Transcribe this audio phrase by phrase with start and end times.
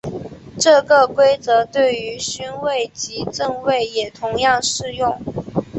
[0.59, 5.21] 这个规则对于勋位及赠位也同样适用。